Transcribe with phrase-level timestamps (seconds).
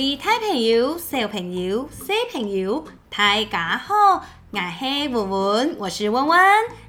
[0.00, 2.82] 位大朋友、小朋友、小朋友，
[3.14, 6.40] 大家好，我是文文，我是文文。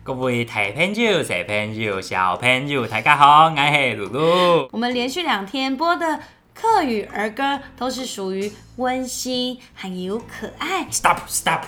[0.02, 4.69] 各位大朋友、小朋友、小朋友，大家好，我是露露。
[4.71, 6.21] 我们连续两天播的
[6.53, 10.88] 客语儿歌都是属于温馨还有可爱。
[10.89, 11.63] Stop, stop。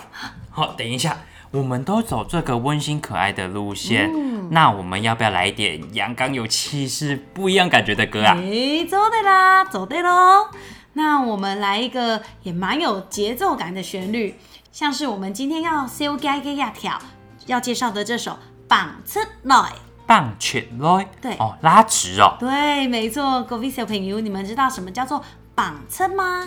[0.50, 1.18] 好，等一下，
[1.50, 4.10] 我们都走这个温馨可爱的路线，
[4.50, 8.34] 那我们要不要来一点阳刚有气势、不一样感觉的歌啊？
[8.40, 10.48] 诶，走对啦，走对喽。
[10.94, 14.36] 那我们来一个也蛮有节奏感的旋律，
[14.72, 16.98] 像是我们今天要修改个亚条
[17.46, 18.32] 要介绍的这首
[18.66, 19.56] 《绑出来》。
[20.06, 26.46] 棒起来，对哦，拉直哦，对，没错，各位小朋友，你们知道什么叫做绑车吗？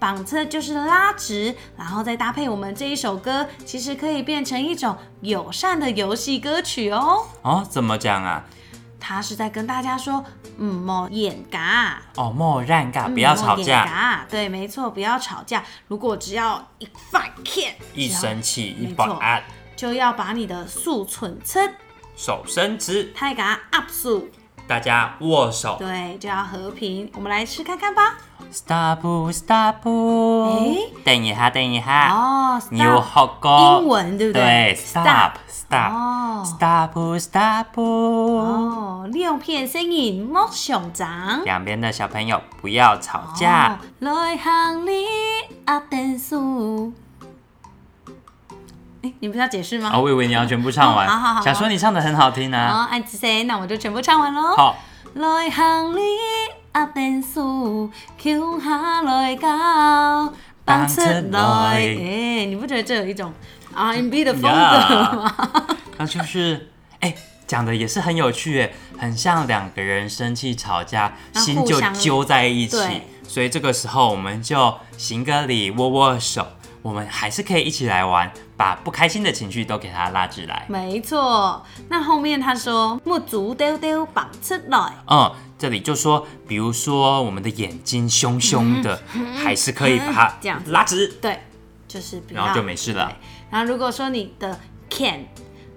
[0.00, 7.26] 绑车就是拉直，然后再搭配我们这一首歌，其实可以变成一种友善的游戏歌曲哦。
[7.42, 8.44] 哦，怎么讲啊？
[9.00, 10.22] 它是在跟大家说，
[10.58, 15.64] 嗯，莫演嘎，哦，莫让尬，嗯不要吵架，嘎，对，没错，不要吵架。
[15.88, 19.42] 如果只要一发 can，一生气一没错把啊，
[19.74, 21.60] 就要把你的速存车
[22.14, 24.28] 手伸直，太给它 up 速，
[24.70, 25.74] 大家握手。
[25.80, 27.10] 对，就要和平。
[27.16, 28.18] 我们来试看看吧。
[28.52, 29.00] ，stop
[29.32, 30.92] stop，诶？
[31.04, 34.42] 等一下，等一下，哦，你有 stop 学过英文对不对？
[34.42, 36.44] 对，stop stop 哦。
[36.44, 41.42] Stop stop，哦，六片声音莫上涨。
[41.44, 43.72] 两边的小朋友不要吵架。
[43.72, 44.92] 哦，来行里
[45.64, 46.92] 啊电数。
[49.02, 49.90] 哎，你不是要解释吗？
[49.94, 54.54] 哦，我以为你要全部唱完哦好好好，想说你唱的很好听啊，哦，按 C，那我就全部唱完喽。
[54.56, 54.76] 好，
[55.14, 56.00] 来行里
[56.72, 60.32] 啊电数，桥下来到
[60.64, 61.20] 放出来。
[61.30, 63.32] 来哎，你不觉得这有一种
[63.74, 65.34] R&B 的风格吗？
[65.98, 67.14] 那就是哎。
[67.50, 73.08] 讲的也是很有趣耶，很像两个人生气吵架，心就揪在一起对。
[73.26, 76.46] 所以这个时候我们就行个礼，握握手，
[76.82, 80.64] 我们还是可以一起来玩，把不开心的情绪都给它拉直来。
[80.68, 89.02] 没错，那后面他说木足丢丢绑出来，嗯，这里就说，比如说我们的眼睛凶凶的，
[89.36, 91.40] 还是可以把它嗯这样子拉直，对，
[91.86, 93.12] 就是然后就没事了。
[93.50, 94.58] 然后如果说你的
[94.88, 95.26] can，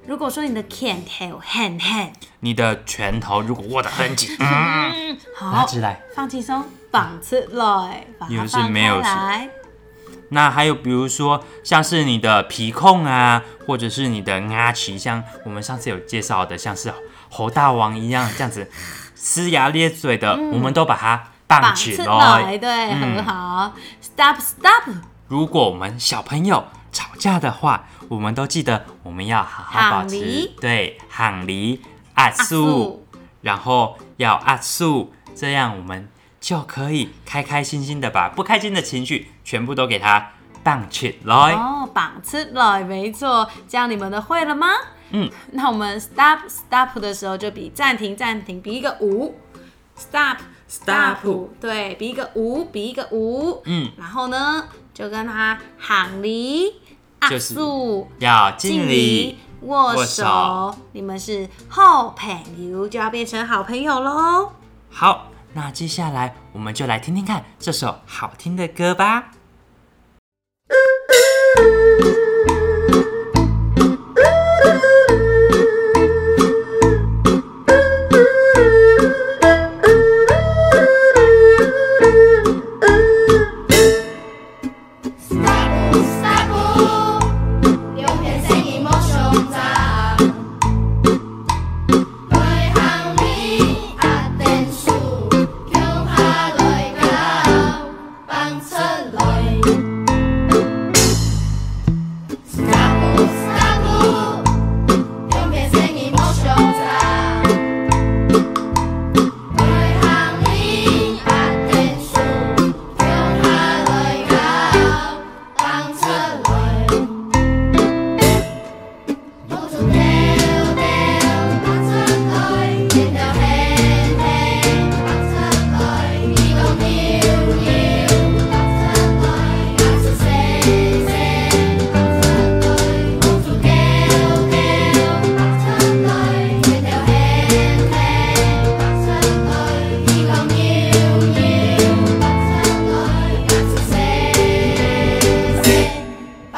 [0.08, 6.02] 如果说你的 can 还有 hand hand，你的拳头如果握得很紧，嗯，拉 好，直来。
[6.16, 9.50] 放轻松，绑出来，把它没有来。
[10.34, 16.92] 那还有比如说像是你的皮控啊，或者是你的阿奇，像我们上次有介绍的，像是
[17.30, 18.70] 猴大王一样这样子
[19.16, 22.42] 呲牙咧嘴的，我们都把它绑绑起出来。
[22.42, 23.74] 来，对，嗯很好。
[24.02, 24.90] Stop, stop，
[25.28, 31.82] 如果我们小朋友吵架的话，我们都记得我们要好好保持对喊离
[32.16, 33.06] 阿素，
[33.42, 36.08] 然后要阿素，这样我们
[36.44, 40.32] 就可以开开心心的把不开心的情绪全部都给它
[40.62, 41.54] 绑起来。
[41.54, 43.50] 哦，绑出来，没错。
[43.66, 44.68] 这样你们都会了吗？
[45.12, 49.34] 嗯， 那我们 stop, stop 的时候就比暂停，暂停，比一个五。
[49.96, 50.40] Stop,
[50.70, 53.62] Stop 对，比一个五，比一个五。
[53.64, 56.74] 嗯，然后呢，就跟他喊离，
[57.20, 57.56] 阿就是。
[58.20, 59.38] 要敬礼。
[59.62, 64.52] 握手你们是好朋友，就要变成好朋友喽。
[64.90, 69.32] 好，那接下来我们就来听听看这首好听的歌吧。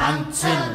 [0.08, 0.65] until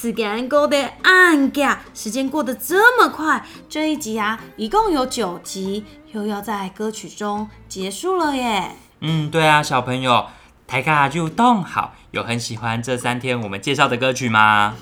[0.00, 8.70] 时间过得暗架，时间过得这么快，这一集啊，一共有九集，又要在歌曲中结束了耶。
[9.00, 10.24] 嗯，对啊，小朋友，
[10.66, 14.74] 台卡就动好，有很喜欢这三天我们介绍的歌曲吗？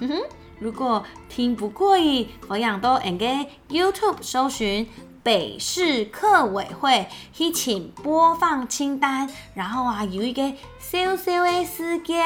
[0.61, 3.27] 如果听不过瘾，我养都 n 给
[3.69, 4.89] YouTube 搜寻
[5.29, 12.25] 北市客委会，去请播放清单，然后啊有一个小小的世界，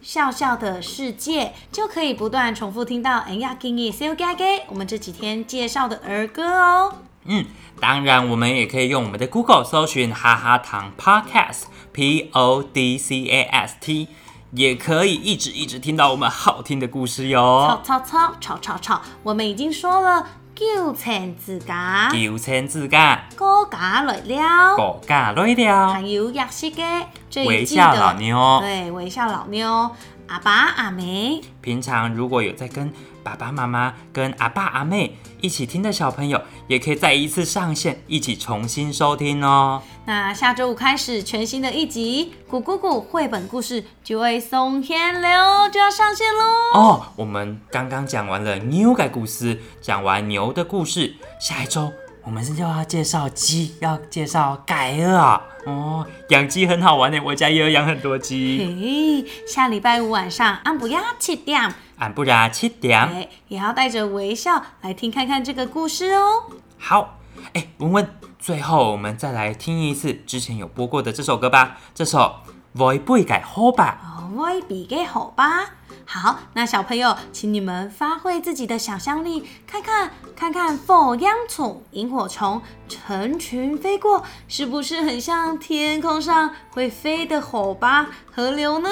[0.00, 6.94] 笑笑的世界，就可以不断重复听到 N 亚给你小嘎给我们这几天介绍的儿歌哦。
[7.24, 7.44] 嗯，
[7.78, 14.08] 当然，我们也可以用我们的 Google 搜寻哈哈糖 Podcast，P O D C A S T，
[14.52, 17.78] 也可以一直一直听到我们好听的故事哟。
[17.84, 20.26] 吵吵吵吵吵吵，我们已经说了
[20.58, 25.92] 叫钱自家，叫钱自家，高价来了，高价来了。
[25.92, 27.04] 还有约食嘅，
[27.46, 29.88] 微笑老妞，对微笑老妞。
[30.28, 32.92] 阿爸阿妹，平常如果有在跟
[33.24, 39.82] 爸爸妈妈、跟阿爸阿妹一起听的小朋友，也可以再一次上线，一起重新收听哦。
[40.04, 45.30] 那下周五开始全新的一集《古姑姑绘本故事》就会松天流
[45.72, 46.78] 就要上线喽。
[46.78, 51.90] 哦，我们刚刚讲完了牛改故事，讲完牛的故事，下一周
[52.28, 55.42] 我们是又要介绍鸡，要介绍改了啊。
[55.64, 59.24] 哦，养鸡很好玩呢，我家也有养很多鸡。
[59.24, 63.00] 嘿，下礼拜五晚上安不要七点，俺不然七点。
[63.00, 66.42] 哎，也要带着微笑来听看看这个故事哦。
[66.76, 67.18] 好，
[67.54, 71.78] 哎，文文，最后我们再来听一次之前有播过的这首歌吧。
[71.94, 72.18] 这首
[72.76, 73.98] 《会不会改好吧》。
[74.06, 75.70] 哦，我会比给好吧。
[76.04, 88.88] 好，那小朋友，请你们发挥自己的想象力，看看看看凤央虫、萤火虫成群飞过，是不是很像天空上会飞的火吧河流呢？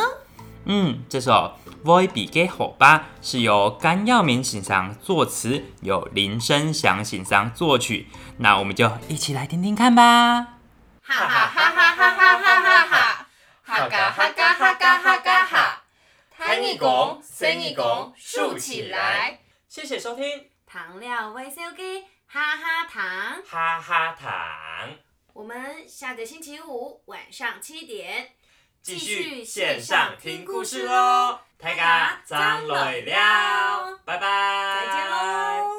[0.66, 1.52] 嗯，这首
[1.86, 8.08] 《会比给好吧》是由甘耀明先生作词，由林生祥先生作曲。
[8.38, 10.02] 那我们就一起来听听看吧。
[11.02, 12.85] 哈哈哈哈哈哈哈哈
[13.76, 15.82] 哈，哈嘎哈嘎哈嘎哈嘎哈，
[16.36, 19.40] 弹一拱，伸一拱，竖起来。
[19.68, 24.96] 谢谢收听，糖料微笑给哈哈糖，哈哈糖，
[25.34, 28.30] 我们下个星期五晚上七点
[28.80, 31.40] 继续线上听故事喽。
[31.58, 35.75] 大家张累了，拜拜，再见喽。